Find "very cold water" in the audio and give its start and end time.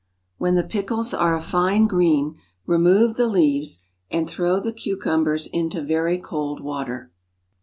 5.83-7.11